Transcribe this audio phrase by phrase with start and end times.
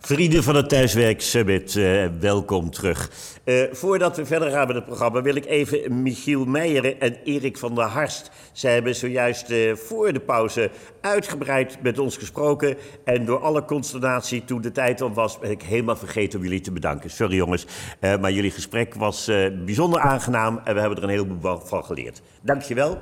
[0.00, 3.10] Vrienden van het Thuiswerk Summit, uh, welkom terug.
[3.44, 7.58] Uh, voordat we verder gaan met het programma wil ik even Michiel Meijeren en Erik
[7.58, 8.30] van der Harst.
[8.52, 10.70] Zij hebben zojuist uh, voor de pauze
[11.00, 12.76] uitgebreid met ons gesproken.
[13.04, 16.60] En door alle consternatie toen de tijd om was, ben ik helemaal vergeten om jullie
[16.60, 17.10] te bedanken.
[17.10, 17.66] Sorry jongens,
[18.00, 19.30] maar jullie gesprek was
[19.64, 22.22] bijzonder aangenaam en we hebben er een heleboel van geleerd.
[22.42, 23.00] Dankjewel.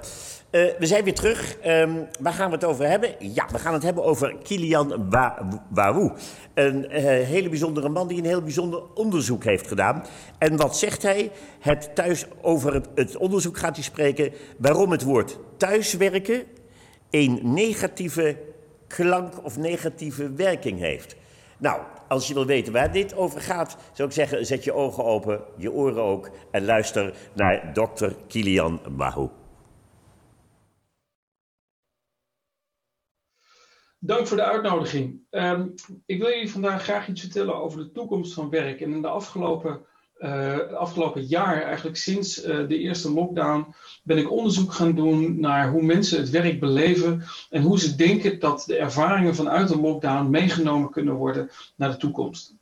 [0.51, 1.57] Uh, we zijn weer terug.
[1.67, 3.15] Um, waar gaan we het over hebben?
[3.19, 5.09] Ja, we gaan het hebben over Kilian
[5.69, 6.11] Wawu.
[6.55, 10.05] Een uh, hele bijzondere man die een heel bijzonder onderzoek heeft gedaan.
[10.39, 11.31] En wat zegt hij?
[11.61, 16.45] Het thuis, over het, het onderzoek gaat hij spreken waarom het woord thuiswerken
[17.11, 18.37] een negatieve
[18.87, 21.17] klank of negatieve werking heeft.
[21.59, 25.05] Nou, als je wil weten waar dit over gaat, zou ik zeggen: zet je ogen
[25.05, 29.29] open, je oren ook en luister naar dokter Kilian Wawu.
[33.99, 35.21] Dank voor de uitnodiging.
[35.31, 35.75] Um,
[36.07, 38.81] ik wil jullie vandaag graag iets vertellen over de toekomst van werk.
[38.81, 39.81] En in de afgelopen,
[40.19, 45.71] uh, afgelopen jaar, eigenlijk sinds uh, de eerste lockdown, ben ik onderzoek gaan doen naar
[45.71, 50.31] hoe mensen het werk beleven en hoe ze denken dat de ervaringen vanuit de lockdown
[50.31, 52.55] meegenomen kunnen worden naar de toekomst.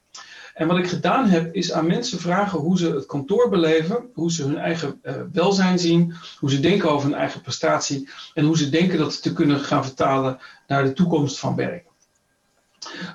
[0.55, 4.33] En wat ik gedaan heb, is aan mensen vragen hoe ze het kantoor beleven, hoe
[4.33, 8.59] ze hun eigen uh, welzijn zien, hoe ze denken over hun eigen prestatie en hoe
[8.59, 11.85] ze denken dat te kunnen gaan vertalen naar de toekomst van werk.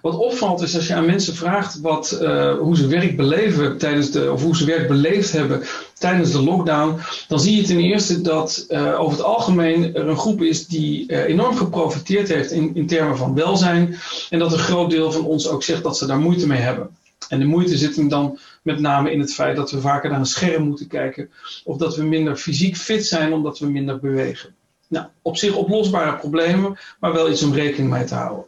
[0.01, 4.11] Wat opvalt is als je aan mensen vraagt wat, uh, hoe ze werk beleven tijdens
[4.11, 8.21] de, of hoe ze werk beleefd hebben tijdens de lockdown, dan zie je ten eerste
[8.21, 12.87] dat uh, over het algemeen er een groep is die enorm geprofiteerd heeft in, in
[12.87, 13.95] termen van welzijn
[14.29, 16.97] en dat een groot deel van ons ook zegt dat ze daar moeite mee hebben.
[17.27, 20.19] En de moeite zit hem dan met name in het feit dat we vaker naar
[20.19, 21.31] een scherm moeten kijken.
[21.63, 24.55] Of dat we minder fysiek fit zijn omdat we minder bewegen.
[24.87, 28.45] Nou, op zich oplosbare problemen, maar wel iets om rekening mee te houden.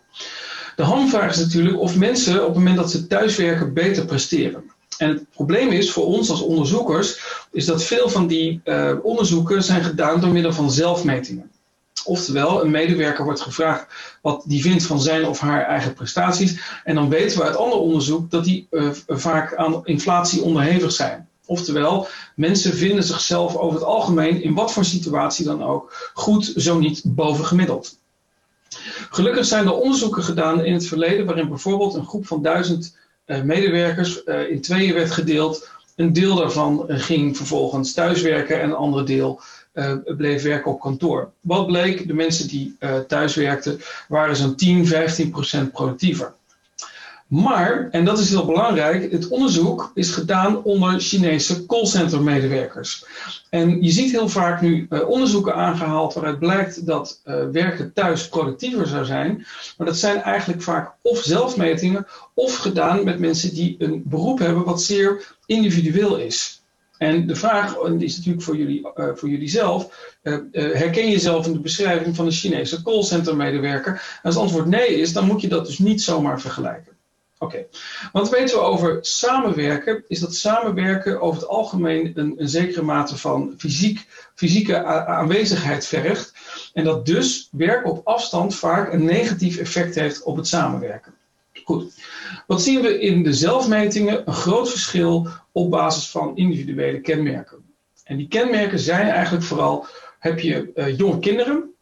[0.75, 4.71] De hamvraag is natuurlijk of mensen op het moment dat ze thuiswerken beter presteren.
[4.97, 9.63] En het probleem is voor ons als onderzoekers, is dat veel van die uh, onderzoeken
[9.63, 11.51] zijn gedaan door middel van zelfmetingen.
[12.05, 13.85] Oftewel, een medewerker wordt gevraagd
[14.21, 16.59] wat die vindt van zijn of haar eigen prestaties.
[16.83, 21.29] En dan weten we uit ander onderzoek dat die uh, vaak aan inflatie onderhevig zijn.
[21.45, 26.79] Oftewel, mensen vinden zichzelf over het algemeen, in wat voor situatie dan ook, goed, zo
[26.79, 27.99] niet bovengemiddeld.
[29.09, 33.41] Gelukkig zijn er onderzoeken gedaan in het verleden waarin bijvoorbeeld een groep van duizend uh,
[33.41, 35.69] medewerkers in tweeën werd gedeeld.
[35.95, 39.41] Een deel daarvan ging vervolgens thuiswerken en een andere deel
[39.73, 41.31] uh, bleef werken op kantoor.
[41.41, 42.07] Wat bleek?
[42.07, 46.33] De mensen die uh, thuis werkten waren zo'n 10, 15 procent productiever.
[47.31, 53.05] Maar, en dat is heel belangrijk, het onderzoek is gedaan onder Chinese callcenter medewerkers.
[53.49, 58.27] En je ziet heel vaak nu uh, onderzoeken aangehaald waaruit blijkt dat uh, werken thuis
[58.27, 59.45] productiever zou zijn.
[59.77, 64.63] Maar dat zijn eigenlijk vaak of zelfmetingen of gedaan met mensen die een beroep hebben
[64.63, 66.63] wat zeer individueel is.
[66.97, 70.13] En de vraag is natuurlijk voor jullie, uh, voor jullie zelf:
[70.51, 73.91] herken je jezelf in de beschrijving van een Chinese callcenter medewerker?
[73.91, 76.99] En als het antwoord nee is, dan moet je dat dus niet zomaar vergelijken.
[77.41, 77.65] Oké,
[78.11, 80.03] wat weten we over samenwerken?
[80.07, 86.33] Is dat samenwerken over het algemeen een, een zekere mate van fysiek, fysieke aanwezigheid vergt.
[86.73, 91.13] En dat dus werk op afstand vaak een negatief effect heeft op het samenwerken.
[91.63, 91.93] Goed.
[92.47, 94.27] Wat zien we in de zelfmetingen?
[94.27, 97.65] Een groot verschil op basis van individuele kenmerken.
[98.03, 99.85] En die kenmerken zijn eigenlijk vooral:
[100.19, 101.73] heb je uh, jonge kinderen,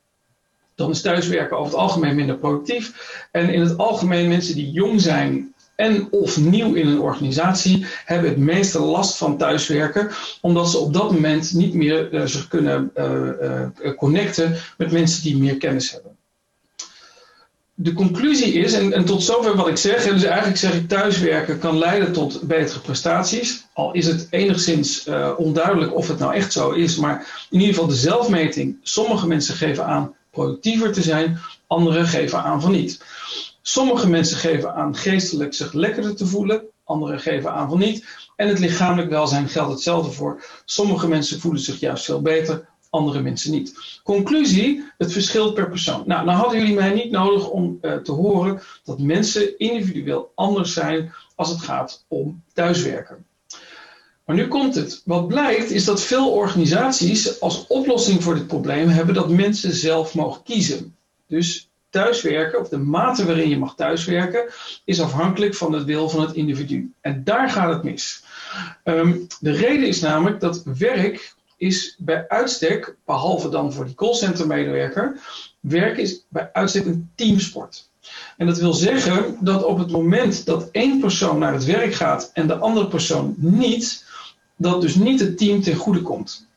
[0.79, 2.91] dan is thuiswerken over het algemeen minder productief.
[3.31, 8.29] En in het algemeen mensen die jong zijn en of nieuw in een organisatie hebben
[8.29, 10.09] het meeste last van thuiswerken,
[10.41, 15.37] omdat ze op dat moment niet meer uh, zich kunnen uh, connecten met mensen die
[15.37, 16.17] meer kennis hebben
[17.81, 21.59] de conclusie is, en, en, tot zover wat ik zeg, dus eigenlijk zeg ik thuiswerken
[21.59, 23.67] kan leiden tot betere prestaties.
[23.73, 27.89] Al is het enigszins onduidelijk of het nou echt zo is, maar in ieder geval
[27.89, 28.77] de zelfmeting.
[28.81, 33.03] Sommige mensen geven aan productiever te zijn, anderen geven aan van niet.
[33.61, 38.05] Sommige mensen geven aan geestelijk zich lekkerder te voelen, anderen geven aan van niet.
[38.35, 40.43] En het lichamelijk welzijn geldt hetzelfde voor.
[40.65, 43.99] Sommige mensen voelen zich juist veel beter, andere mensen niet.
[44.03, 46.03] Conclusie, het verschilt per persoon.
[46.05, 50.73] Nou, dan hadden jullie mij niet nodig om uh, te horen dat mensen individueel anders
[50.73, 53.25] zijn als het gaat om thuiswerken.
[54.29, 55.01] Maar nu komt het.
[55.05, 60.15] Wat blijkt is dat veel organisaties als oplossing voor dit probleem hebben dat mensen zelf
[60.15, 60.95] mogen kiezen.
[61.27, 64.49] Dus thuiswerken, of de mate waarin je mag thuiswerken,
[64.85, 66.93] is afhankelijk van het wil van het individu.
[67.01, 68.23] En daar gaat het mis.
[68.83, 74.47] Um, de reden is namelijk dat werk is bij uitstek, behalve dan voor die callcenter
[74.47, 75.19] medewerker,
[75.59, 77.89] werk is bij uitstek een teamsport.
[78.37, 82.29] En dat wil zeggen dat op het moment dat één persoon naar het werk gaat
[82.33, 84.07] en de andere persoon niet,
[84.59, 86.47] dat dus niet het team ten goede komt.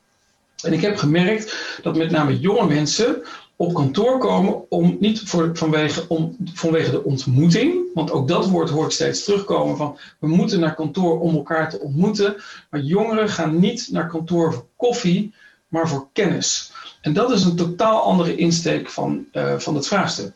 [0.62, 3.22] En ik heb gemerkt dat met name jonge mensen
[3.56, 5.22] op kantoor komen om niet
[5.52, 10.60] vanwege, om, vanwege de ontmoeting, want ook dat woord hoort steeds terugkomen van we moeten
[10.60, 12.36] naar kantoor om elkaar te ontmoeten,
[12.70, 15.34] maar jongeren gaan niet naar kantoor voor koffie,
[15.68, 16.72] maar voor kennis.
[17.00, 20.32] En dat is een totaal andere insteek van, uh, van het vraagstuk.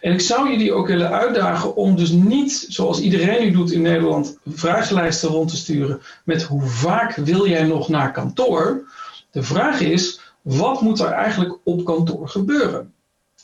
[0.00, 3.82] En ik zou jullie ook willen uitdagen om dus niet, zoals iedereen nu doet in
[3.82, 8.90] Nederland, vragenlijsten rond te sturen met hoe vaak wil jij nog naar kantoor.
[9.30, 12.92] De vraag is, wat moet er eigenlijk op kantoor gebeuren?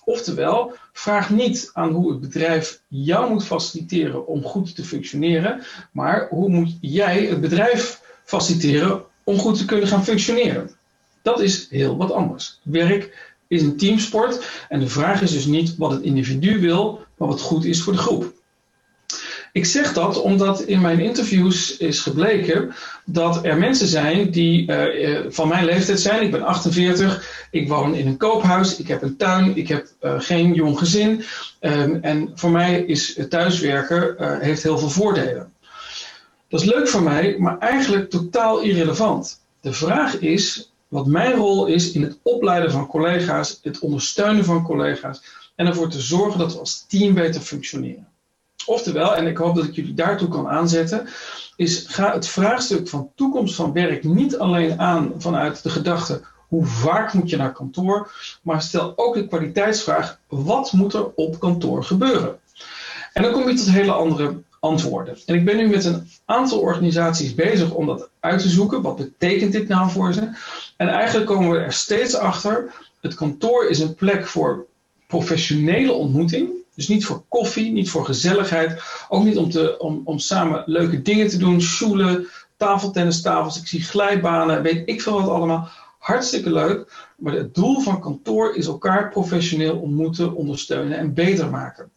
[0.04, 5.62] Oftewel, vraag niet aan hoe het bedrijf jou moet faciliteren om goed te functioneren,
[5.92, 10.70] maar hoe moet jij het bedrijf faciliteren om goed te kunnen gaan functioneren?
[11.22, 12.60] Dat is heel wat anders.
[12.62, 17.28] Werk is een teamsport en de vraag is dus niet wat het individu wil, maar
[17.28, 18.36] wat goed is voor de groep.
[19.52, 22.74] Ik zeg dat omdat in mijn interviews is gebleken
[23.04, 26.22] dat er mensen zijn die uh, van mijn leeftijd zijn.
[26.22, 30.14] Ik ben 48, ik woon in een koophuis, ik heb een tuin, ik heb uh,
[30.18, 31.22] geen jong gezin.
[31.60, 35.52] Um, en voor mij is thuiswerken heeft heel veel voordelen.
[36.48, 39.40] Dat is leuk voor mij, maar eigenlijk totaal irrelevant.
[39.60, 44.62] De vraag is wat mijn rol is in het opleiden van collega's, het ondersteunen van
[44.62, 45.22] collega's
[45.54, 48.08] en ervoor te zorgen dat we als team beter functioneren.
[48.66, 51.08] Oftewel, en ik hoop dat ik jullie daartoe kan aanzetten,
[51.56, 56.64] is ga het vraagstuk van toekomst van werk niet alleen aan vanuit de gedachte hoe
[56.66, 58.12] vaak moet je naar kantoor,
[58.42, 62.38] maar stel ook de kwaliteitsvraag wat moet er op kantoor gebeuren.
[63.12, 65.18] En dan kom je tot hele andere antwoorden.
[65.26, 68.82] En ik ben nu met een aantal organisaties bezig om dat uit te zoeken.
[68.82, 70.30] Wat betekent dit nou voor ze?
[70.76, 72.74] En eigenlijk komen we er steeds achter.
[73.00, 74.66] Het kantoor is een plek voor
[75.06, 76.50] professionele ontmoeting.
[76.74, 78.82] Dus niet voor koffie, niet voor gezelligheid.
[79.08, 81.60] Ook niet om, te, om, om samen leuke dingen te doen.
[81.60, 85.68] Schoelen, tafeltennistafels, ik zie glijbanen, weet ik veel wat allemaal.
[85.98, 87.06] Hartstikke leuk.
[87.16, 91.90] Maar het doel van kantoor is elkaar professioneel ontmoeten, ondersteunen en beter maken.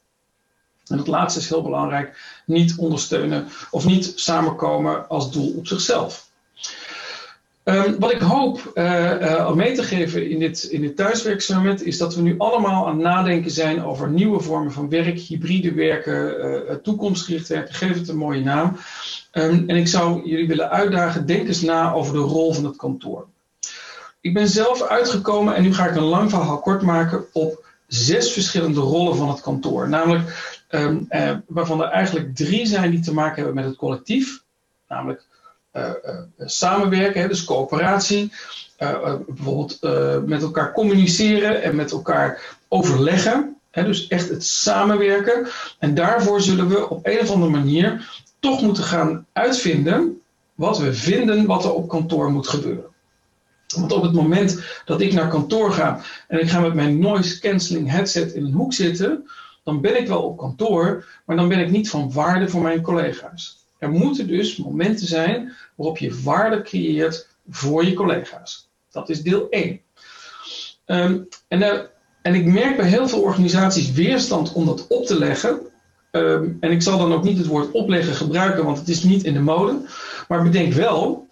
[0.88, 2.42] En dat laatste is heel belangrijk.
[2.46, 6.30] Niet ondersteunen of niet samenkomen als doel op zichzelf.
[7.64, 12.16] Um, wat ik hoop uh, mee te geven in dit, in dit thuiswerksummit is dat
[12.16, 16.76] we nu allemaal aan het nadenken zijn over nieuwe vormen van werk, hybride werken, uh,
[16.76, 18.78] toekomstgericht werken, geef het een mooie naam.
[19.34, 22.76] Um, en ik zou jullie willen uitdagen, denk eens na over de rol van het
[22.76, 23.26] kantoor.
[24.22, 28.32] Ik ben zelf uitgekomen, en nu ga ik een lang verhaal kort maken, op zes
[28.32, 29.90] verschillende rollen van het kantoor.
[29.90, 31.08] Namelijk um,
[31.48, 34.44] waarvan er eigenlijk drie zijn die te maken hebben met het collectief.
[34.88, 35.26] Namelijk
[35.74, 38.32] uh, uh, samenwerken, hè, dus coöperatie.
[38.78, 39.80] Bijvoorbeeld
[40.26, 43.56] met elkaar communiceren en met elkaar overleggen.
[43.72, 45.48] Hè, dus echt het samenwerken.
[45.80, 48.10] En daarvoor zullen we op een of andere manier
[48.40, 50.22] toch moeten gaan uitvinden
[50.56, 52.91] wat we vinden wat er op kantoor moet gebeuren.
[53.74, 57.40] Want op het moment dat ik naar kantoor ga en ik ga met mijn noise
[57.40, 59.30] cancelling headset in een hoek zitten,
[59.64, 62.82] dan ben ik wel op kantoor, maar dan ben ik niet van waarde voor mijn
[62.82, 63.66] collega's.
[63.78, 68.70] Er moeten dus momenten zijn waarop je waarde creëert voor je collega's.
[68.92, 69.82] Dat is deel 1.
[70.86, 71.80] Um, en, uh,
[72.22, 75.60] en ik merk bij heel veel organisaties weerstand om dat op te leggen.
[76.12, 79.24] Um, en ik zal dan ook niet het woord opleggen gebruiken, want het is niet
[79.24, 79.82] in de mode.
[80.28, 81.28] Maar bedenk wel,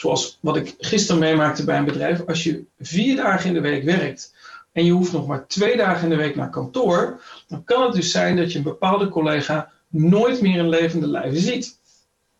[0.00, 3.84] zoals wat ik gisteren meemaakte bij een bedrijf, als je vier dagen in de week
[3.84, 4.34] werkt
[4.72, 7.92] en je hoeft nog maar twee dagen in de week naar kantoor, dan kan het
[7.92, 11.78] dus zijn dat je een bepaalde collega nooit meer in levende lijven ziet.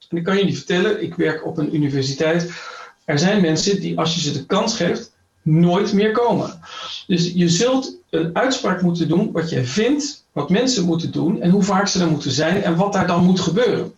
[0.08, 2.50] En ik kan niet vertellen, ik werk op een universiteit.
[3.04, 5.12] Er zijn mensen die, als je ze de kans geeft,
[5.42, 6.60] nooit meer komen.
[7.06, 11.50] Dus je zult een uitspraak moeten doen wat je vindt, wat mensen moeten doen en
[11.50, 13.92] hoe vaak ze er moeten zijn en wat daar dan moet gebeuren.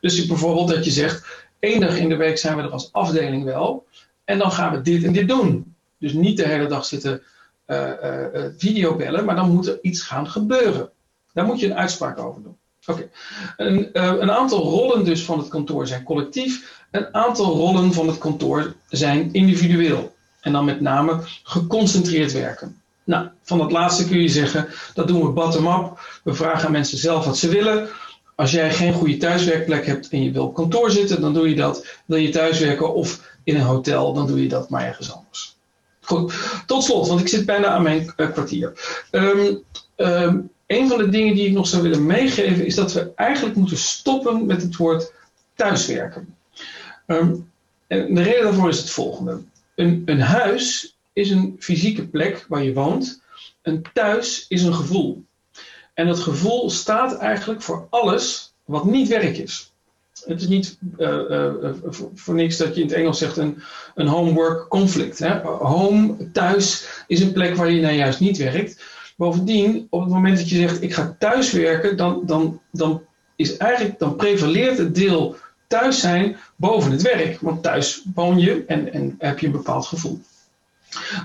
[0.00, 3.44] Dus bijvoorbeeld dat je zegt, één dag in de week zijn we er als afdeling
[3.44, 3.86] wel
[4.24, 5.74] en dan gaan we dit en dit doen.
[5.98, 7.22] Dus niet de hele dag zitten
[7.66, 10.90] uh, uh, videobellen, maar dan moet er iets gaan gebeuren.
[11.32, 12.56] Daar moet je een uitspraak over doen.
[12.86, 13.08] Oké.
[13.56, 16.82] Een, een, aantal rollen dus van het kantoor zijn collectief.
[16.90, 20.14] Een aantal rollen van het kantoor zijn individueel.
[20.40, 22.80] En dan met name geconcentreerd werken.
[23.04, 26.20] Nou, van dat laatste kun je zeggen, dat doen we bottom-up.
[26.24, 27.88] We vragen aan mensen zelf wat ze willen.
[28.34, 31.54] Als jij geen goede thuiswerkplek hebt en je wil op kantoor zitten, dan doe je
[31.54, 31.86] dat.
[32.06, 35.56] Wil je thuiswerken of in een hotel, dan doe je dat maar ergens anders.
[36.00, 36.34] Goed,
[36.66, 38.72] tot slot, want ik zit bijna aan mijn uh, kwartier.
[39.10, 39.62] Um,
[40.66, 43.76] een van de dingen die ik nog zou willen meegeven is dat we eigenlijk moeten
[43.76, 45.12] stoppen met het woord
[45.54, 46.34] thuiswerken.
[47.06, 47.50] Um,
[47.86, 49.40] en de reden daarvoor is het volgende.
[49.74, 53.22] Een, een huis is een fysieke plek waar je woont.
[53.62, 55.24] Een thuis is een gevoel.
[55.94, 59.72] En dat gevoel staat eigenlijk voor alles wat niet werk is.
[60.24, 61.18] Het is niet uh,
[61.86, 63.62] voor, voor, niks dat je in het Engels zegt een,
[63.94, 65.18] een homework conflict.
[65.18, 65.40] Hè?
[65.40, 68.84] Home, thuis, is een plek waar je nou juist niet werkt.
[69.16, 73.02] Bovendien, op het moment dat je zegt ik ga thuis werken, dan, dan, dan,
[73.36, 75.36] is eigenlijk, dan prevaleert het deel
[75.66, 77.40] thuis zijn boven het werk.
[77.40, 80.20] Want thuis woon je en, en heb je een bepaald gevoel.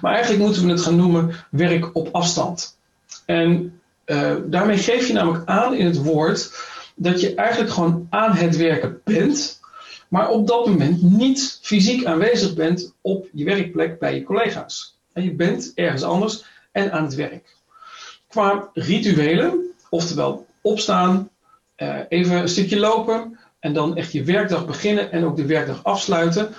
[0.02, 2.78] Maar eigenlijk moeten we het gaan noemen werk op afstand.
[3.26, 3.79] En
[4.10, 6.52] uh, daarmee geef je namelijk aan in het woord
[6.96, 9.60] dat je eigenlijk gewoon aan het werken bent,
[10.08, 14.98] maar op dat moment niet fysiek aanwezig bent op je werkplek bij je collega's.
[15.14, 17.56] En je bent ergens anders en aan het werk.
[18.28, 21.30] Qua rituelen, oftewel opstaan,
[21.78, 25.84] uh, even een stukje lopen en dan echt je werkdag beginnen en ook de werkdag
[25.84, 26.54] afsluiten,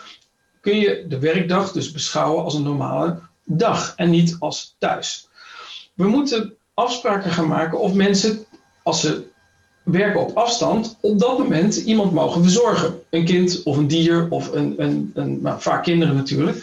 [0.60, 5.28] kun je de werkdag dus beschouwen als een normale dag en niet als thuis.
[5.94, 8.44] We moeten afspraken gaan maken of mensen,
[8.82, 9.28] als ze
[9.82, 13.00] werken op afstand, op dat moment iemand mogen verzorgen.
[13.10, 16.56] Een kind of een dier of een, een, een nou, vaak kinderen natuurlijk.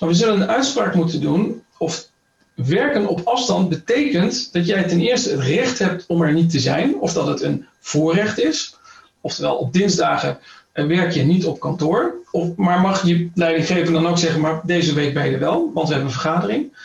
[0.00, 2.08] Maar we zullen een uitspraak moeten doen of
[2.54, 6.58] werken op afstand betekent dat jij ten eerste het recht hebt om er niet te
[6.58, 8.76] zijn, of dat het een voorrecht is.
[9.20, 10.38] Oftewel, op dinsdagen
[10.72, 12.14] werk je niet op kantoor.
[12.30, 15.70] Of, maar mag je leidinggever dan ook zeggen, maar deze week ben je er wel,
[15.74, 16.76] want we hebben een vergadering.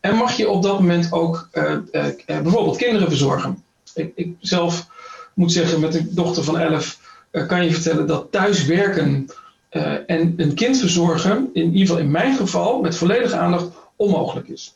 [0.00, 3.64] En mag je op dat moment ook uh, uh, bijvoorbeeld kinderen verzorgen.
[3.94, 4.86] Ik, ik, zelf
[5.34, 6.98] moet zeggen, met een dochter van 11
[7.32, 9.26] uh, kan je vertellen dat thuiswerken
[10.06, 14.74] en een kind verzorgen, in ieder geval in mijn geval, met volledige aandacht onmogelijk is.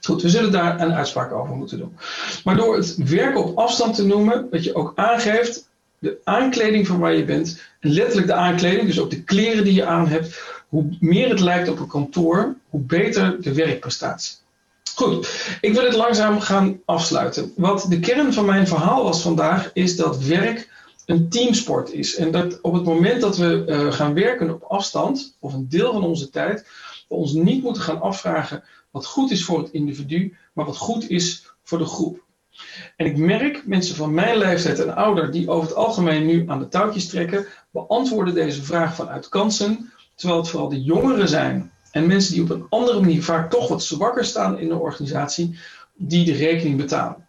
[0.00, 1.96] Goed, we zullen daar een uitspraak over moeten doen.
[2.44, 6.98] Maar door het werken op afstand te noemen, dat je ook aangeeft de aankleding van
[6.98, 10.40] waar je bent, en letterlijk de aankleding, dus ook de kleren die je aan hebt,
[10.68, 14.36] hoe meer het lijkt op een kantoor, hoe beter de werkprestatie.
[14.94, 17.52] Goed, ik wil het langzaam gaan afsluiten.
[17.56, 20.68] Wat de kern van mijn verhaal was vandaag, is dat werk
[21.06, 22.16] een teamsport is.
[22.16, 25.92] En dat op het moment dat we uh, gaan werken op afstand, of een deel
[25.92, 26.66] van onze tijd,
[27.08, 31.08] we ons niet moeten gaan afvragen wat goed is voor het individu, maar wat goed
[31.08, 32.22] is voor de groep.
[32.96, 36.58] En ik merk mensen van mijn leeftijd en ouder die over het algemeen nu aan
[36.58, 42.06] de touwtjes trekken, beantwoorden deze vraag vanuit kansen, terwijl het vooral de jongeren zijn en
[42.06, 45.58] mensen die op een andere manier vaak toch wat zwakker staan in de organisatie,
[45.94, 47.28] die de rekening betalen.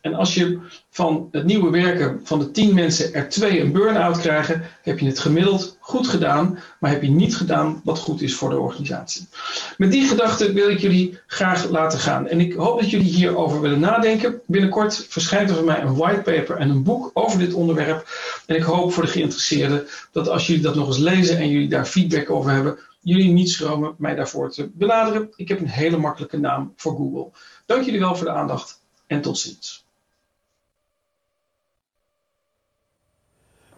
[0.00, 0.58] En als je
[0.90, 5.06] van het nieuwe werken van de tien mensen er twee een burn-out krijgen, heb je
[5.06, 9.28] het gemiddeld goed gedaan, maar heb je niet gedaan wat goed is voor de organisatie.
[9.76, 12.28] Met die gedachte wil ik jullie graag laten gaan.
[12.28, 14.40] En ik hoop dat jullie hierover willen nadenken.
[14.46, 18.08] Binnenkort verschijnt er van mij een whitepaper en een boek over dit onderwerp.
[18.46, 21.68] En ik hoop voor de geïnteresseerden dat als jullie dat nog eens lezen en jullie
[21.68, 25.28] daar feedback over hebben, jullie niet schromen mij daarvoor te benaderen.
[25.36, 27.30] Ik heb een hele makkelijke naam voor Google.
[27.66, 29.86] Dank jullie wel voor de aandacht en tot ziens.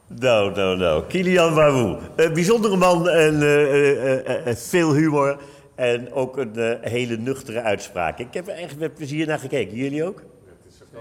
[0.07, 1.07] Nou, nou, nou.
[1.07, 1.99] Kilian Wawoe.
[2.17, 5.41] Een bijzondere man en uh, uh, veel humor.
[5.75, 8.19] En ook een hele nuchtere uitspraak.
[8.19, 9.77] Ik heb er echt met plezier naar gekeken.
[9.77, 10.23] Jullie ook?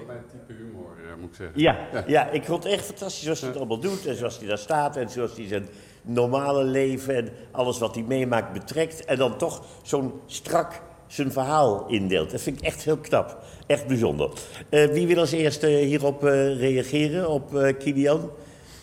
[0.05, 1.61] Wel mijn type humor, moet ik zeggen.
[1.61, 2.03] Ja, ja.
[2.07, 4.05] ja, ik vond het echt fantastisch zoals hij het allemaal doet.
[4.05, 4.97] En zoals hij daar staat.
[4.97, 5.67] En zoals hij zijn
[6.01, 9.05] normale leven en alles wat hij meemaakt betrekt.
[9.05, 12.31] En dan toch zo'n strak zijn verhaal indeelt.
[12.31, 13.43] Dat vind ik echt heel knap.
[13.67, 14.29] Echt bijzonder.
[14.69, 18.29] wie wil als eerste hierop reageren, op Kilian?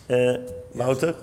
[0.07, 0.37] Uh,
[0.71, 1.15] Wouter?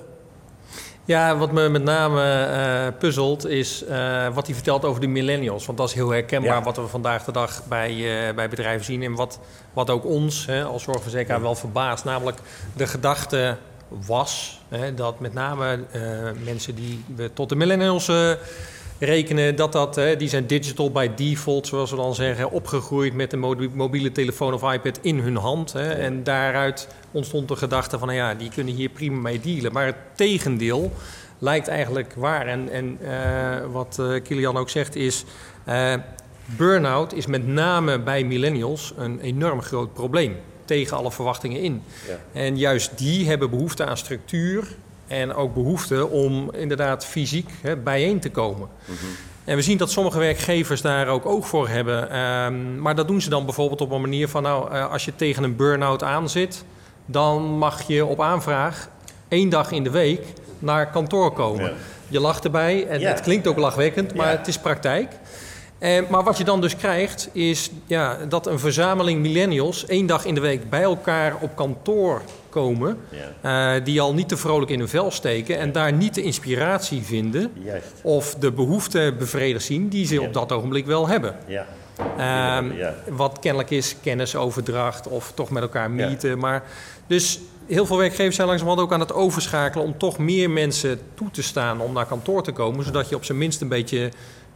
[1.06, 5.66] Ja, wat me met name uh, puzzelt is uh, wat hij vertelt over de millennials.
[5.66, 6.62] Want dat is heel herkenbaar ja.
[6.62, 9.02] wat we vandaag de dag bij, uh, bij bedrijven zien.
[9.02, 9.40] En wat,
[9.72, 12.04] wat ook ons hè, als zorgverzekeraar wel verbaast.
[12.04, 12.38] Namelijk
[12.76, 13.56] de gedachte
[13.88, 15.84] was hè, dat met name
[16.44, 18.10] mensen die we tot de millennials
[19.04, 23.32] rekenen dat dat, hè, die zijn digital by default, zoals we dan zeggen, opgegroeid met
[23.32, 25.72] een mobiele telefoon of iPad in hun hand.
[25.72, 29.72] Hè, en daaruit ontstond de gedachte van, nou ja, die kunnen hier prima mee dealen.
[29.72, 30.92] Maar het tegendeel
[31.38, 32.46] lijkt eigenlijk waar.
[32.46, 35.24] En, en uh, wat uh, Kilian ook zegt is,
[35.68, 35.94] uh,
[36.56, 40.36] burn-out is met name bij millennials een enorm groot probleem.
[40.64, 41.82] Tegen alle verwachtingen in.
[42.08, 42.40] Ja.
[42.40, 48.20] En juist die hebben behoefte aan structuur, en ook behoefte om inderdaad fysiek hè, bijeen
[48.20, 48.68] te komen.
[48.84, 49.08] Mm -hmm.
[49.44, 52.18] En we zien dat sommige werkgevers daar ook oog voor hebben.
[52.18, 54.42] Um, maar dat doen ze dan bijvoorbeeld op een manier van...
[54.42, 56.64] nou, uh, als je tegen een burn-out aan zit...
[57.06, 58.88] dan mag je op aanvraag
[59.28, 60.26] één dag in de week
[60.58, 61.64] naar kantoor komen.
[61.64, 61.72] Ja.
[62.08, 63.08] Je lacht erbij en ja.
[63.08, 64.36] het klinkt ook lachwekkend, maar ja.
[64.36, 65.12] het is praktijk.
[65.78, 70.24] En, maar wat je dan dus krijgt, is ja, dat een verzameling millennials één dag
[70.24, 72.22] in de week bij elkaar op kantoor
[72.54, 72.98] komen.
[73.42, 73.76] Ja.
[73.76, 77.02] Uh, die al niet te vrolijk in hun vel steken en daar niet de inspiratie
[77.02, 77.52] vinden.
[77.64, 77.92] Juist.
[78.02, 80.20] Of de behoefte bevredigd zien die ze ja.
[80.20, 81.36] op dat ogenblik wel hebben.
[81.46, 81.66] Ja.
[82.16, 82.70] Ehm,
[83.08, 86.38] wat kennelijk is kennisoverdracht of toch met elkaar meeten.
[86.38, 86.62] Maar,
[87.06, 91.30] dus heel veel werkgevers zijn langzamerhand ook aan het overschakelen om toch meer mensen toe
[91.30, 92.84] te staan om naar kantoor te komen.
[92.84, 94.10] Zodat je op zijn minst een beetje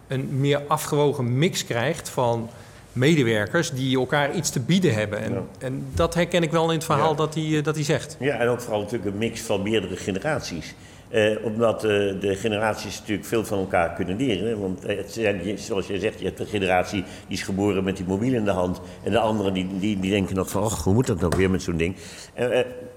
[0.08, 2.50] een meer afgewogen mix krijgt van
[2.98, 5.18] medewerkers die elkaar iets te bieden hebben.
[5.22, 8.16] En, en dat herken ik wel in het verhaal dat, hij, eh, dat hij zegt.
[8.20, 10.74] Ja, en ook vooral natuurlijk een mix van meerdere generaties.
[11.08, 11.90] Eh, omdat uh,
[12.20, 14.60] de generaties natuurlijk veel van elkaar kunnen leren.
[14.60, 18.06] Want eh, zijn, zoals je zegt, je hebt een generatie die is geboren met die
[18.06, 18.80] mobiel in de hand.
[19.02, 21.50] En de anderen die, die, die denken nog van, oh, hoe moet dat nou weer
[21.50, 21.96] met zo'n ding?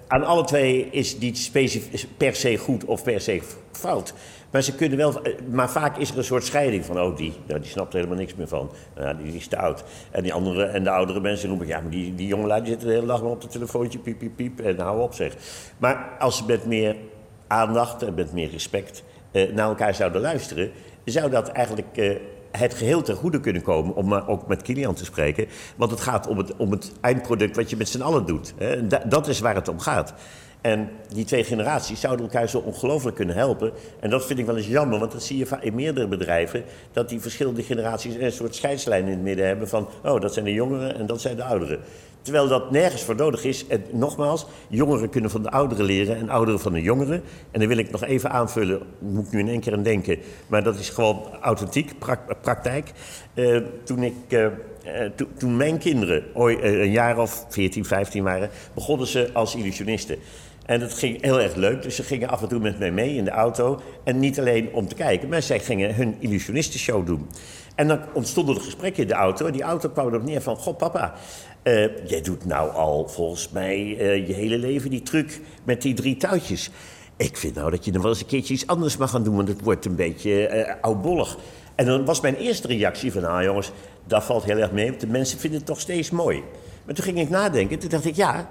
[0.08, 1.52] aan alle twee is niet
[2.18, 3.42] per se goed of per se
[3.72, 4.14] fout.
[4.52, 5.22] Maar ze kunnen wel.
[5.50, 7.02] Maar vaak is er een soort scheiding van.
[7.02, 8.72] Oh, die, nou, die snapt er helemaal niks meer van.
[8.96, 9.84] Nou, die, die is te oud.
[10.12, 11.68] En die andere en de oudere mensen noemen.
[11.68, 14.00] Ja, maar die, die jongelui zitten de hele dag maar op het telefoontje.
[14.00, 14.60] Piep, piep, piep.
[14.60, 15.36] En hou op zeg.
[15.78, 16.96] Maar als ze met meer
[17.48, 20.72] aandacht en met meer respect uh, naar elkaar zouden luisteren.
[21.06, 21.98] zou dat eigenlijk.
[21.98, 22.16] Uh,
[22.52, 25.48] het geheel ten goede kunnen komen, om ook met Kilian te spreken.
[25.76, 28.54] Want het gaat om het, om het eindproduct wat je met z'n allen doet.
[29.06, 30.14] Dat is waar het om gaat.
[30.62, 33.72] En die twee generaties zouden elkaar zo ongelooflijk kunnen helpen.
[34.00, 36.64] En dat vind ik wel eens jammer, want dat zie je in meerdere bedrijven.
[36.92, 39.88] Dat die verschillende generaties een soort scheidslijn in het midden hebben van...
[40.04, 41.80] oh, dat zijn de jongeren en dat zijn de ouderen.
[42.22, 43.68] Terwijl dat nergens voor nodig is.
[43.68, 47.24] En nogmaals, jongeren kunnen van de ouderen leren en ouderen van de jongeren.
[47.52, 50.20] En dan wil ik nog even aanvullen, moet ik nu in één keer aan denken.
[50.48, 51.94] Maar dat is gewoon authentiek,
[52.42, 52.92] praktijk.
[53.34, 54.16] Uh, toen ik...
[54.30, 54.48] Uh,
[55.38, 60.18] toen mijn kinderen ooit, een jaar of 14, 15 waren, begonnen ze als illusionisten.
[60.72, 61.82] En dat ging heel erg leuk.
[61.82, 63.80] Dus ze gingen af en toe met mij mee in de auto.
[64.04, 67.30] En niet alleen om te kijken, maar zij gingen hun illusionistenshow doen.
[67.76, 69.46] En dan ontstonden er gesprekken in de auto.
[69.46, 70.56] En die auto kwam erop neer van...
[70.56, 71.14] Goh, papa,
[71.64, 75.94] uh, jij doet nou al volgens mij uh, je hele leven die truc met die
[75.94, 76.70] drie touwtjes.
[77.18, 79.36] Ik vind nou dat je dan wel eens een keertje iets anders mag gaan doen...
[79.36, 81.38] want het wordt een beetje uh, oudbollig.
[81.76, 83.22] En dan was mijn eerste reactie van...
[83.22, 83.72] nou jongens,
[84.08, 86.44] dat valt heel erg mee, want de mensen vinden het toch steeds mooi.
[86.86, 87.80] Maar toen ging ik nadenken.
[87.80, 88.50] Toen dacht ik, ja,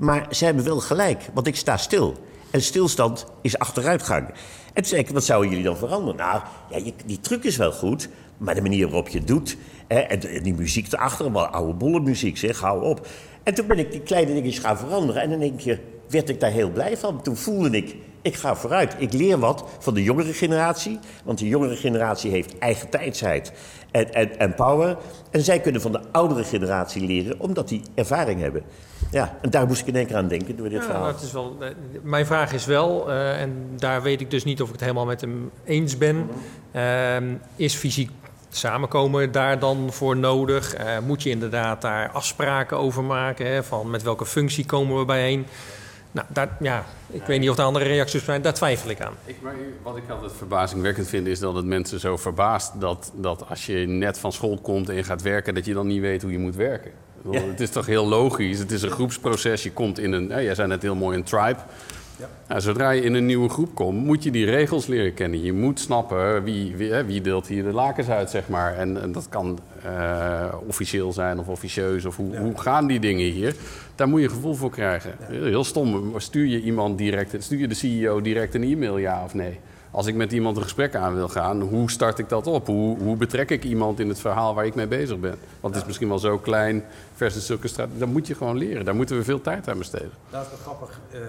[0.00, 2.16] maar ze hebben wel gelijk, want ik sta stil.
[2.50, 4.28] En stilstand is achteruitgang.
[4.28, 4.34] En
[4.74, 6.16] toen zei ik, wat zouden jullie dan veranderen?
[6.16, 9.56] Nou, ja, die truc is wel goed, maar de manier waarop je doet...
[9.88, 13.06] Hè, en, die muziek erachter, wel oude bollenmuziek, zeg, hou op.
[13.42, 15.22] En toen ben ik die kleine dingetjes gaan veranderen.
[15.22, 17.22] En in één keer werd ik daar heel blij van.
[17.22, 18.94] Toen voelde ik, ik ga vooruit.
[18.98, 20.98] Ik leer wat van de jongere generatie.
[21.24, 23.52] Want de jongere generatie heeft eigen tijdsheid
[23.90, 24.96] en, en, en power.
[25.30, 28.62] En zij kunnen van de oudere generatie leren, omdat die ervaring hebben.
[29.10, 31.14] Ja, en daar moest ik in één keer aan denken door dit ja, verhaal.
[31.22, 31.68] is wel, eh,
[32.02, 35.06] mijn vraag is wel, uh, en daar weet ik dus niet of ik het helemaal
[35.06, 36.28] met hem eens ben.
[36.76, 37.16] Uh,
[37.56, 38.10] is fysiek
[38.48, 40.78] samenkomen daar dan voor nodig?
[40.78, 43.46] Uh, moet je inderdaad daar afspraken over maken?
[43.46, 45.46] Hè, van met welke functie komen we bijeen?
[46.12, 49.12] Nou, daar, ja, ik weet niet of er andere reacties zijn, daar twijfel ik aan.
[49.24, 53.48] Ik, maar wat ik altijd verbazingwekkend vind, is dat het mensen zo verbaast dat, dat
[53.48, 56.22] als je net van school komt en je gaat werken, dat je dan niet weet
[56.22, 56.92] hoe je moet werken.
[57.30, 58.58] Het is toch heel logisch.
[58.58, 59.62] Het is een groepsproces.
[59.62, 61.58] Je komt in een, ja, jij zei net heel mooi, een tribe.
[62.20, 62.28] Ja.
[62.48, 65.42] Nou, zodra je in een nieuwe groep komt, moet je die regels leren kennen.
[65.42, 68.76] Je moet snappen wie, wie, wie deelt hier de lakens uit, zeg maar.
[68.76, 72.04] En, en dat kan uh, officieel zijn of officieus.
[72.04, 73.54] Of hoe, hoe gaan die dingen hier?
[73.94, 75.14] Daar moet je gevoel voor krijgen.
[75.20, 76.12] Heel stom.
[76.16, 79.58] Stuur je iemand direct, stuur je de CEO direct een e-mail, ja of nee?
[79.92, 82.66] Als ik met iemand een gesprek aan wil gaan, hoe start ik dat op?
[82.66, 85.34] Hoe, hoe betrek ik iemand in het verhaal waar ik mee bezig ben?
[85.60, 88.00] Want het is misschien wel zo klein versus zulke strategieën.
[88.00, 88.84] Dat moet je gewoon leren.
[88.84, 90.10] Daar moeten we veel tijd aan besteden.
[90.30, 91.00] Dat is wel grappig.
[91.14, 91.20] Uh,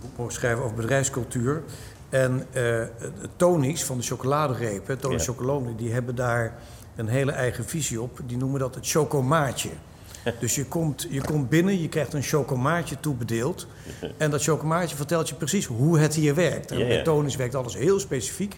[0.00, 1.62] boek mogen schrijven over bedrijfscultuur.
[2.08, 5.32] En uh, van de chocoladerepen, Tony's ja.
[5.32, 6.54] Chocolone, die hebben daar
[6.96, 8.20] een hele eigen visie op.
[8.26, 9.70] Die noemen dat het chocomaatje.
[10.40, 13.66] Dus je komt, je komt binnen, je krijgt een chocomaatje toebedeeld.
[14.16, 16.70] En dat chocomaatje vertelt je precies hoe het hier werkt.
[16.70, 18.56] En bij Tonis werkt alles heel specifiek.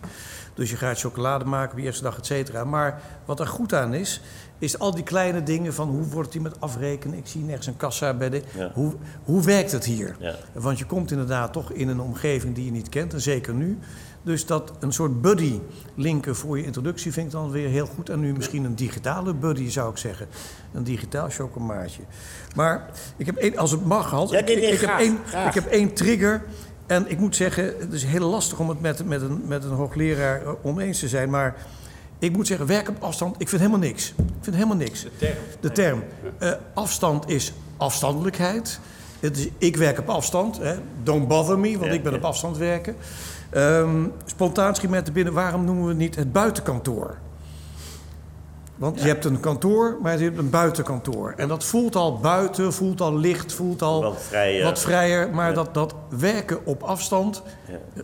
[0.55, 2.65] Dus je gaat chocolade maken op de eerste dag, et cetera.
[2.65, 4.21] Maar wat er goed aan is,
[4.59, 7.19] is al die kleine dingen van hoe wordt die met afrekenen.
[7.19, 8.43] Ik zie nergens een kassa bij de.
[8.75, 10.17] Hoe, hoe werkt het hier?
[10.53, 13.79] Want je komt inderdaad toch in een omgeving die je niet kent, en zeker nu.
[14.23, 15.61] Dus dat een soort buddy
[15.95, 18.09] linken voor je introductie vind ik dan weer heel goed.
[18.09, 20.27] En nu misschien een digitale buddy zou ik zeggen.
[20.73, 22.03] Een digitaal chocomaatje.
[22.57, 24.33] Maar ik heb één, als het mag, Hans.
[24.33, 26.43] ik, ik, heb één, ik heb één trigger.
[26.91, 29.71] En ik moet zeggen, het is heel lastig om het met, met, een, met een
[29.71, 31.31] hoogleraar eh, oneens te zijn.
[31.31, 31.55] Maar
[32.19, 34.15] ik moet zeggen, werk op afstand, ik vind helemaal niks.
[34.17, 35.03] Ik vind helemaal niks.
[35.03, 35.37] De term.
[35.61, 36.03] De term.
[36.43, 38.81] Uh, afstand is afstandelijkheid.
[39.21, 40.59] Het is, ik werk op afstand.
[40.59, 40.75] Hè.
[41.03, 42.97] Don't bother me, want ik ben op afstand werken.
[43.55, 47.17] Um, spontaan schiet binnen, waarom noemen we het niet het buitenkantoor?
[48.81, 51.35] Want je hebt een kantoor, maar je hebt een buitenkantoor.
[51.37, 54.65] En dat voelt al buiten, voelt al licht, voelt al wat vrijer.
[54.65, 57.43] Wat vrijer maar dat, dat werken op afstand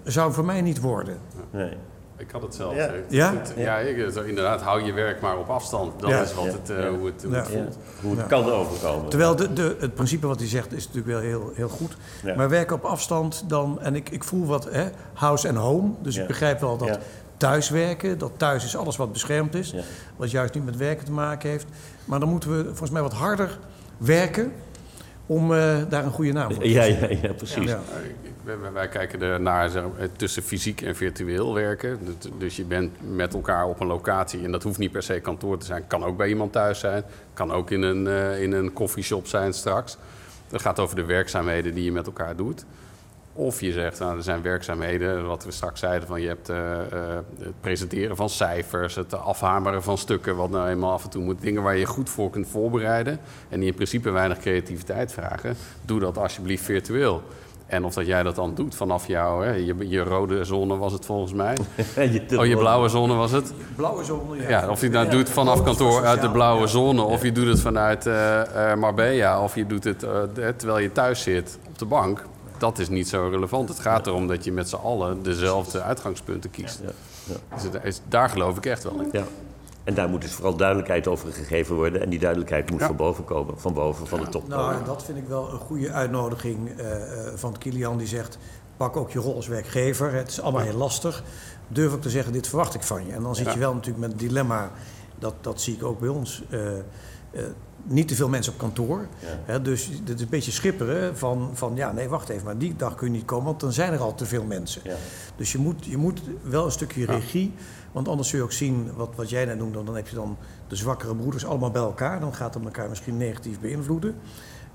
[0.04, 1.18] zou voor mij niet worden.
[1.50, 1.70] Nee.
[2.18, 2.74] Ik had het zelf.
[2.74, 2.90] Ja.
[3.08, 3.32] Ja?
[3.34, 6.00] het- ja, ik, zo, inderdaad, hou je werk maar op afstand.
[6.00, 6.20] Dat Ja.
[6.22, 7.38] is wat het, eh, hoe het, hoe Ja.
[7.38, 7.76] het Ja, voelt.
[8.00, 8.26] hoe het Ja.
[8.26, 9.08] kan overkomen.
[9.08, 11.96] Terwijl de, de, het principe wat hij zegt is natuurlijk wel heel, heel goed.
[12.24, 12.34] Ja.
[12.36, 13.80] Maar werken op afstand dan...
[13.80, 14.84] En ik, ik voel wat hè,
[15.14, 15.90] house en home.
[16.02, 16.20] Dus Ja.
[16.22, 16.98] ik begrijp wel dat Ja.
[17.37, 18.18] Thuiswerken...
[18.18, 19.70] dat thuis is alles wat beschermd is.
[19.70, 19.81] Ja.
[20.16, 21.66] Wat juist niet met werken te maken heeft.
[22.05, 23.59] Maar dan moeten we volgens mij wat harder
[23.99, 24.53] werken...
[25.27, 27.11] om eh, daar een goede naam voor te Ja, zetten.
[27.11, 27.70] ja, ja, precies.
[27.70, 27.81] Ja.
[28.22, 29.83] Ik- wij- Wij kijken er naar zeg,
[30.16, 31.99] tussen fysiek en virtueel werken.
[32.38, 35.59] Dus- je bent met elkaar op een locatie en dat hoeft niet per se kantoor
[35.59, 35.87] te zijn.
[35.87, 37.03] Kan ook bij iemand thuis zijn.
[37.35, 39.96] Kan ook in een, eh in een coffeeshop zijn straks.
[40.49, 42.64] Dat gaat over de werkzaamheden die je met elkaar doet.
[43.38, 46.72] Of je zegt, nou, er zijn werkzaamheden, wat we straks zeiden, van je hebt eh,
[46.81, 46.87] eh,
[47.38, 51.40] het presenteren van cijfers, het afhameren van stukken, wat nou eenmaal af en toe moet.
[51.40, 53.18] Dingen waar je goed voor kunt voorbereiden
[53.49, 55.57] en die in principe weinig creativiteit vragen.
[55.85, 57.22] Doe dat alsjeblieft virtueel.
[57.66, 60.92] En of dat jij dat dan doet vanaf jou, hè, je, je rode zone was
[60.92, 61.57] het volgens mij.
[61.96, 63.53] Je- Oh, je blauwe zone was het?
[63.77, 64.49] Blauwe zone, ja.
[64.49, 67.46] Ja, of je het nou doet vanaf kantoor uit de blauwe zone, of je doet
[67.46, 70.20] het vanuit eh, eh, Marbella, of je doet het eh,
[70.57, 72.25] terwijl je thuis zit op de bank.
[72.58, 73.68] Dat is niet zo relevant.
[73.68, 76.80] Het gaat erom dat je met z'n allen dezelfde uitgangspunten kiest.
[76.84, 76.90] Ja,
[77.24, 77.54] ja.
[77.54, 79.08] Dus het is- daar geloof ik echt wel in.
[79.12, 79.24] Ja.
[79.84, 82.00] En daar moet dus vooral duidelijkheid over gegeven worden.
[82.02, 82.86] En die duidelijkheid moet Ja.
[82.86, 84.78] van boven komen, van boven, van de top Nou, komen.
[84.78, 88.38] en dat vind ik wel een goede uitnodiging eh, eh, van Kilian die zegt...
[88.76, 90.12] pak ook je rol als werkgever.
[90.12, 91.22] Het is allemaal heel lastig.
[91.68, 93.12] Durf ook te zeggen, dit verwacht ik van je.
[93.12, 93.52] En dan zit Ja.
[93.52, 94.70] je wel natuurlijk met het dilemma...
[95.18, 96.42] dat, dat zie ik ook bij ons...
[96.50, 96.82] eh, eh,
[97.88, 99.07] niet te veel mensen op kantoor.
[99.44, 101.72] Hè, dus dit is een beetje schipperen van, van...
[101.77, 103.44] ja, nee, wacht even, maar die dag kun je niet komen...
[103.44, 104.81] want dan zijn er al te veel mensen.
[104.85, 104.94] Ja.
[105.37, 107.55] Dus je moet, je moet wel een stukje regie...
[107.92, 109.85] want anders zul je ook zien, wat, wat jij net noemde...
[109.85, 110.37] dan heb je dan
[110.68, 112.20] de zwakkere broeders allemaal bij elkaar.
[112.20, 114.14] Dan gaat het elkaar misschien negatief beïnvloeden.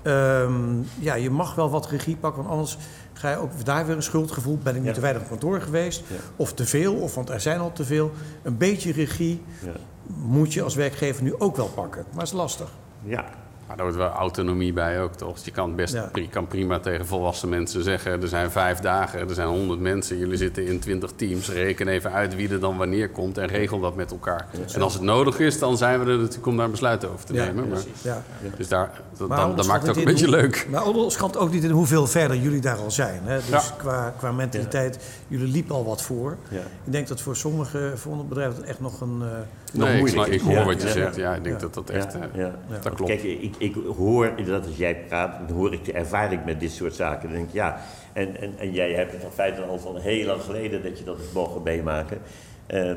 [0.02, 2.78] Ehm, ja, je mag wel wat regie pakken, want anders
[3.12, 4.58] ga je ook daar weer een schuldgevoel.
[4.62, 4.94] Ben ik niet Ja.
[4.94, 6.02] te weinig op kantoor geweest?
[6.08, 6.16] Ja.
[6.36, 8.10] Of te veel, of want er zijn al te veel.
[8.42, 9.72] Een beetje regie Ja.
[10.06, 12.04] moet je als werkgever nu ook wel pakken.
[12.10, 12.72] Maar het is lastig.
[13.04, 13.24] Ja.
[13.66, 15.34] Maar daar hoort wel autonomie bij ook, toch?
[15.34, 16.08] Dus je kan, best, Ja.
[16.14, 18.22] je kan prima tegen volwassen mensen zeggen...
[18.22, 20.18] er zijn vijf dagen, er zijn honderd mensen...
[20.18, 21.48] jullie zitten in twintig teams.
[21.50, 23.38] Reken even uit wie er dan wanneer komt...
[23.38, 24.46] en regel dat met elkaar.
[24.74, 27.32] En als het nodig is, dan zijn we er natuurlijk om daar besluiten over te
[27.32, 27.68] nemen.
[27.68, 28.22] Maar, Ja.
[28.56, 30.66] dus daar, dat, Maar dan, dat maakt het ook een beetje hoe- leuk.
[30.70, 33.20] Maar onderschat ook niet in hoeveel verder jullie daar al zijn.
[33.24, 33.38] Hè?
[33.50, 36.36] Dus qua, qua mentaliteit, jullie liepen al wat voor.
[36.84, 39.22] Ik denk dat voor sommige voor bedrijf het echt nog een...
[39.22, 39.28] eh,
[39.72, 40.92] Nog Nee, ik, hoor Ja, wat je ja.
[40.92, 41.16] zegt.
[41.16, 41.60] Ja, ik denk Ja.
[41.62, 42.12] dat dat echt...
[42.12, 42.54] ja, eh, ja.
[42.82, 43.10] Dat klopt.
[43.10, 46.70] Kijk, ik, ik hoor inderdaad als jij praat, dan hoor ik, ervaar ik met dit
[46.70, 47.22] soort zaken.
[47.28, 47.80] Dan denk ik, ja,
[48.12, 51.04] en, en, en jij hebt het in feite al van heel lang geleden dat je
[51.04, 52.18] dat hebt mogen meemaken.
[52.66, 52.90] Eh,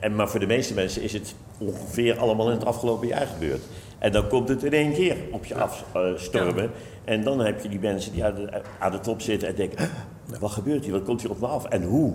[0.00, 3.60] en, maar voor de meeste mensen is het ongeveer allemaal in het afgelopen jaar gebeurd.
[3.98, 5.54] En dan komt het in één keer op je
[5.92, 6.70] afstormen.
[7.04, 9.78] En dan heb je die mensen die aan de, aan de top zitten en denken,
[9.78, 11.64] "Huh, wat gebeurt hier, wat komt hier op me af?
[11.64, 12.14] En hoe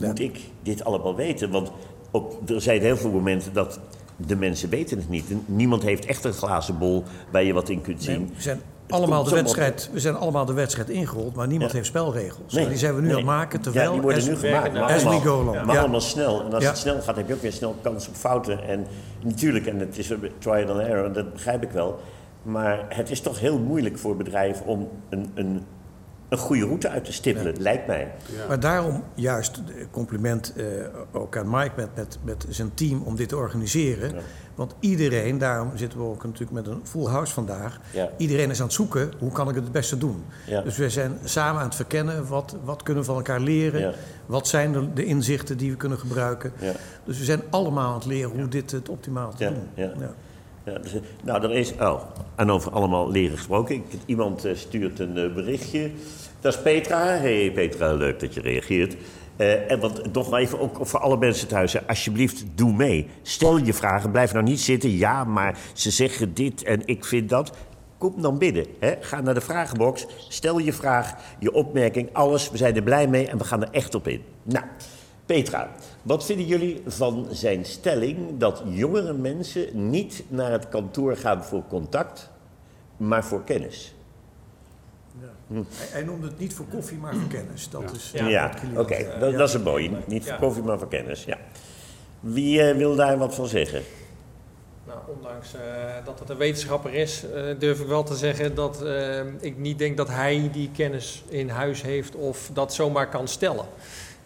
[0.00, 1.50] moet ik dit allemaal weten?
[1.50, 1.70] Want
[2.12, 3.80] op, er zijn heel veel momenten dat
[4.16, 5.24] de mensen weten het niet.
[5.46, 8.30] Niemand heeft echt een glazen bol waar je wat in kunt zien.
[8.36, 11.76] we, zijn allemaal de wedstrijd, we zijn allemaal de wedstrijd ingerold, maar niemand Ja.
[11.76, 12.52] heeft spelregels.
[12.52, 13.16] Nee, die zijn we nu nee.
[13.16, 13.86] aan het maken, terwijl...
[13.86, 14.72] Ja, die worden nu gemaakt.
[14.72, 15.64] Maar allemaal, along.
[15.66, 15.80] maar Ja.
[15.80, 16.44] allemaal snel.
[16.44, 16.68] En als Ja.
[16.68, 18.64] het snel gaat, heb je ook weer snel kans op fouten.
[18.68, 18.86] En
[19.24, 22.00] natuurlijk, en het is een trial and error, dat begrijp ik wel.
[22.42, 25.62] Maar het is toch heel moeilijk voor bedrijven om een, een,
[26.32, 28.12] een goede route uit te stippelen, lijkt mij.
[28.48, 30.64] Maar daarom juist compliment eh,
[31.12, 34.14] ook aan Mike met, met, met zijn team om dit te organiseren.
[34.54, 37.80] Want iedereen, daarom zitten we ook natuurlijk met een full house vandaag.
[37.92, 38.10] Ja.
[38.16, 40.24] Iedereen is aan het zoeken, hoe kan ik het het beste doen?
[40.46, 40.60] Ja.
[40.62, 43.80] Dus we zijn samen aan het verkennen, wat, wat kunnen we van elkaar leren?
[43.80, 43.92] Ja.
[44.26, 46.52] Wat zijn de, de inzichten die we kunnen gebruiken?
[46.60, 46.72] Ja.
[47.04, 49.68] Dus we zijn allemaal aan het leren hoe dit het optimaal te Ja, doen.
[49.74, 49.92] ja.
[50.64, 51.72] Ja, dus, nou, er is.
[51.80, 52.02] Oh,
[52.36, 53.74] en over allemaal leren gesproken.
[53.74, 55.90] Ik, iemand eh, stuurt een eh, berichtje.
[56.42, 57.06] Dat is Petra.
[57.06, 58.96] Hey Petra, leuk dat je reageert.
[59.36, 63.08] Eh, en want nog even ook voor alle mensen thuis, alsjeblieft, doe mee.
[63.22, 64.90] Stel je vragen, blijf nou niet zitten.
[64.90, 67.56] Ja, maar ze zeggen dit en ik vind dat.
[67.98, 68.66] Kom dan binnen.
[68.78, 68.94] Hè.
[69.00, 70.06] Ga naar de vragenbox.
[70.28, 72.50] Stel je vraag, je opmerking, alles.
[72.50, 74.22] We zijn er blij mee en we gaan er echt op in.
[74.42, 74.64] Nou,
[75.26, 75.70] Petra,
[76.02, 81.62] wat vinden jullie van zijn stelling dat jongere mensen niet naar het kantoor gaan voor
[81.68, 82.30] contact,
[82.96, 83.94] maar voor kennis?
[85.54, 87.68] Hij, hij noemde het niet voor koffie, maar voor kennis.
[87.70, 89.18] Dat is eh, Ja, Kilian oké, zei.
[89.20, 89.36] dat, Ja.
[89.38, 89.90] dat is een mooie.
[90.06, 90.38] Niet voor Ja.
[90.38, 91.24] koffie, maar voor kennis.
[91.24, 91.38] Ja.
[92.20, 93.82] Wie eh, wil daar wat van zeggen?
[94.86, 95.60] Nou, ondanks eh,
[96.04, 99.78] dat het een wetenschapper is, eh, durf ik wel te zeggen dat eh, ik niet
[99.78, 103.64] denk dat hij die kennis in huis heeft of dat zomaar kan stellen.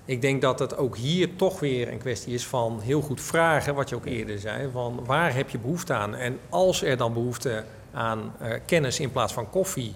[0.05, 3.75] Ik denk dat het ook hier toch weer een kwestie is van heel goed vragen,
[3.75, 6.15] wat je ook eerder zei, van waar heb je behoefte aan?
[6.15, 9.95] En als er dan behoefte aan eh, kennis in plaats van koffie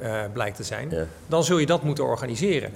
[0.00, 1.04] eh, blijkt te zijn, Ja.
[1.26, 2.72] dan zul je dat moeten organiseren.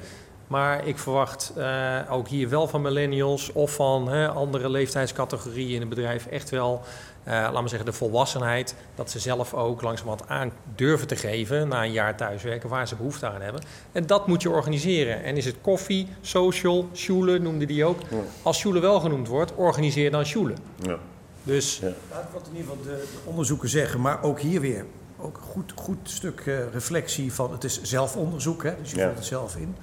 [0.46, 5.80] Maar ik verwacht uh, ook hier wel van millennials of van hè, andere leeftijdscategorieën in
[5.80, 6.80] het bedrijf echt wel,
[7.26, 8.74] uh, laten we zeggen, de volwassenheid.
[8.94, 12.96] Dat ze zelf ook langzamerhand aan durven te geven na een jaar thuiswerken waar ze
[12.96, 13.62] behoefte aan hebben.
[13.92, 15.22] En dat moet je organiseren.
[15.22, 18.00] En is het koffie, social, schule noemde die ook.
[18.10, 18.16] Ja.
[18.42, 20.54] Als schule wel genoemd wordt, organiseer dan schule.
[20.82, 20.98] Ja.
[21.42, 21.78] Dus...
[21.78, 21.92] Ja.
[22.32, 24.84] Wat in ieder geval de, onderzoeken zeggen, maar ook hier weer.
[25.18, 29.24] Ook goed, goed stuk uh, reflectie van, het is zelfonderzoek, hè, dus je voelt het
[29.24, 29.76] zelf in.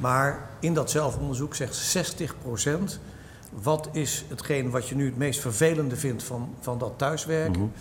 [0.00, 1.96] Maar in dat zelfonderzoek zegt
[2.92, 3.00] 60%
[3.62, 7.60] wat is hetgeen wat je nu het meest vervelende vindt van, van dat thuiswerken.
[7.60, 7.72] Mm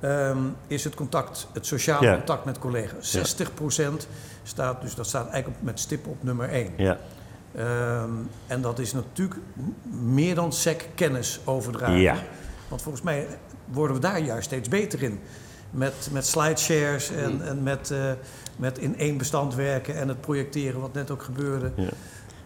[0.00, 0.56] -hmm.
[0.66, 3.16] is het contact, het sociale contact met collega's.
[3.16, 3.22] 60%
[4.42, 6.72] staat, dus dat staat eigenlijk met stip op nummer 1.
[6.76, 6.98] Ja.
[7.56, 9.40] Um, en dat is natuurlijk
[9.90, 12.00] meer dan sec kennis overdragen.
[12.00, 12.16] Ja.
[12.68, 13.26] Want volgens mij
[13.64, 15.20] worden we daar juist steeds beter in.
[15.70, 17.40] Met, met slideshares en, mm.
[17.40, 18.12] en met, uh,
[18.56, 21.72] met in één bestand werken en het projecteren, wat net ook gebeurde.
[21.76, 21.88] Ja.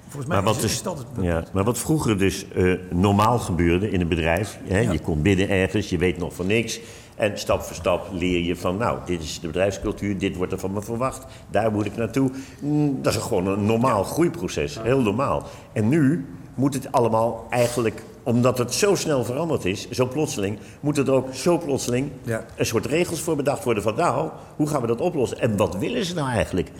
[0.02, 3.38] Volgens mij maar wat, is, is dat het ja, maar wat vroeger dus uh, normaal
[3.38, 4.92] gebeurde in een bedrijf, hè, ja.
[4.92, 6.80] je komt binnen ergens, je weet nog van niks.
[7.14, 10.58] En stap voor stap leer je van, nou, dit is de bedrijfscultuur, dit wordt er
[10.58, 12.30] van me verwacht, daar moet ik naartoe.
[12.60, 15.46] Mm, dat is gewoon een normaal groeiproces, heel normaal.
[15.72, 20.98] En nu moet het allemaal eigenlijk omdat het zo snel veranderd is, zo plotseling, moet
[20.98, 22.44] er ook zo plotseling ja.
[22.56, 25.38] een soort regels voor bedacht worden van nou, hoe gaan we dat oplossen?
[25.38, 26.70] En wat willen ze nou eigenlijk?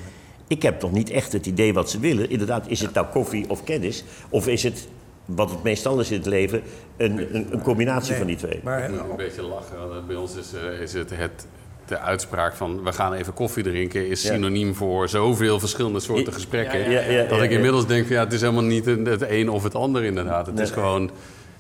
[0.46, 2.30] Ik heb toch niet echt het idee wat ze willen.
[2.30, 4.04] Inderdaad, is het nou koffie of kennis?
[4.28, 4.88] Of is het,
[5.24, 6.62] wat het meestal is in het leven,
[6.96, 8.60] een, een, een combinatie van die twee?
[8.62, 10.06] Maar, ik moet een beetje lachen.
[10.06, 11.46] Bij ons is, uh, is het, het
[11.92, 16.90] de uitspraak van we gaan even koffie drinken is synoniem voor zoveel verschillende soorten gesprekken.
[16.90, 19.62] Ja, ja, dat ik inmiddels denk van ja, het is helemaal niet het een of
[19.62, 20.46] het ander inderdaad.
[20.46, 21.10] Het is gewoon.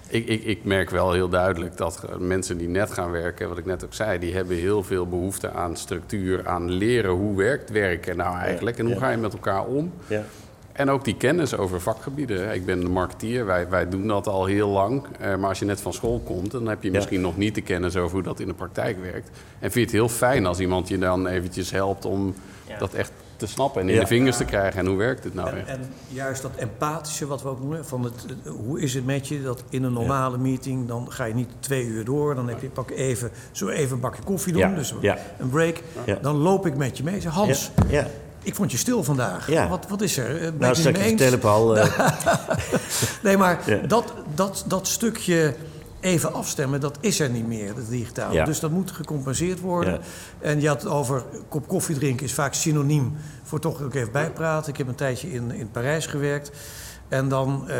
[0.08, 3.64] Ik, ik, ik merk wel heel duidelijk dat mensen die net gaan werken, wat ik
[3.64, 8.16] net ook zei, die hebben heel veel behoefte aan structuur, aan leren hoe werkt werken
[8.16, 9.92] nou eigenlijk en hoe ga je met elkaar om.
[10.72, 12.54] En ook die kennis over vakgebieden.
[12.54, 15.06] Ik ben de marketeer, wij, wij doen dat al heel lang.
[15.20, 17.60] Eh, maar als je net van school komt, dan heb je misschien nog niet de
[17.60, 19.30] kennis over hoe dat in de praktijk werkt.
[19.58, 22.34] En vind je het heel fijn als iemand je dan eventjes helpt om
[22.78, 24.80] dat echt te snappen en in de vingers te krijgen.
[24.80, 28.04] En hoe werkt het nou en, en, juist dat empathische wat we ook noemen, van
[28.04, 29.42] het, hoe is het met je?
[29.42, 32.34] Dat in een normale meeting, dan ga je niet twee uur door.
[32.34, 34.94] Dan heb je, pak even, zo even een bakje koffie doen, dus
[35.38, 35.82] een break.
[36.20, 37.20] Dan loop ik met je mee.
[37.20, 37.70] Zeg, Hans,
[38.42, 39.50] ik vond je stil vandaag.
[39.50, 39.68] Ja.
[39.68, 40.32] Wat, wat is er?
[40.38, 41.44] Ben nou, je het eens?
[41.44, 41.98] Al, uh...
[43.22, 45.54] nee, maar dat, dat, dat stukje
[46.02, 48.32] even afstemmen, dat is er niet meer, dat digitaal.
[48.32, 48.44] Ja.
[48.44, 49.92] Dus dat moet gecompenseerd worden.
[49.92, 50.00] Ja.
[50.40, 54.12] En je had het over kop koffie drinken is vaak synoniem voor toch ook even
[54.12, 54.70] bijpraten.
[54.72, 56.50] Ik heb een tijdje in, in Parijs gewerkt.
[57.08, 57.74] En dan, uh,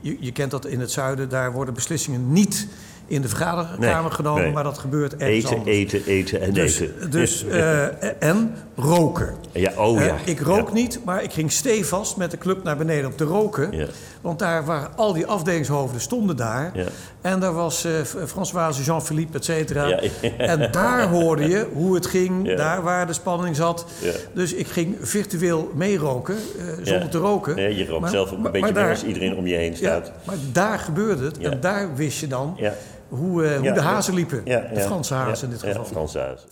[0.00, 2.66] je, je, kent dat in het zuiden, daar worden beslissingen niet
[3.10, 5.76] in de vergaderkamer genomen, maar dat gebeurt ergens eten, anders.
[5.76, 7.10] Eten, eten en dus, eten.
[7.10, 7.82] Dus, uh,
[8.30, 9.34] en roken.
[9.52, 10.16] Ja, oh ja.
[10.24, 13.72] ik rook niet, maar ik ging stevast met de club naar beneden om te roken.
[13.72, 13.86] Ja.
[14.20, 16.70] Want daar waren al die afdelingshoofden stonden daar.
[16.74, 16.84] Ja.
[17.20, 17.92] En daar was uh,
[18.26, 20.00] Françoise, Jean-Philippe, et cetera.
[20.36, 23.86] En daar hoorde je hoe het ging, daar waar de spanning zat.
[24.34, 26.36] Dus ik ging virtueel meeroken,
[26.82, 27.56] zonder te roken.
[27.56, 30.12] Nee, je rookt zelf ook een beetje meer als iedereen om je heen staat.
[30.24, 32.58] maar daar gebeurde het en daar wist je dan
[33.10, 34.44] hoe, uh, hoe de hazen liepen.
[34.44, 35.84] de Franse hazen in dit geval.
[35.84, 36.48] Franse hazen.